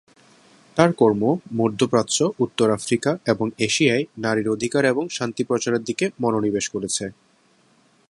তার 0.77 0.91
কর্ম 0.93 1.23
মধ্যপ্রাচ্য, 1.53 2.17
উত্তর 2.39 2.67
আফ্রিকা 2.71 3.11
এবং 3.27 3.47
এশিয়ায় 3.59 4.03
নারীর 4.17 4.47
অধিকার 4.49 4.83
এবং 4.85 5.03
শান্তি 5.09 5.43
প্রচারের 5.43 5.83
দিকে 5.83 6.05
মনোনিবেশ 6.21 6.65
করেছে। 6.69 7.05